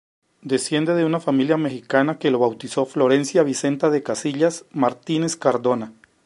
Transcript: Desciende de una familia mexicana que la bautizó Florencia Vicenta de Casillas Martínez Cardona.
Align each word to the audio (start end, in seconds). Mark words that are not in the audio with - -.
Desciende 0.41 0.95
de 0.95 1.05
una 1.05 1.19
familia 1.19 1.57
mexicana 1.57 2.17
que 2.17 2.31
la 2.31 2.37
bautizó 2.39 2.87
Florencia 2.87 3.43
Vicenta 3.43 3.91
de 3.91 4.01
Casillas 4.01 4.65
Martínez 4.71 5.35
Cardona. 5.37 5.93